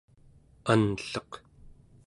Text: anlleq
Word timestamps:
anlleq 0.71 1.31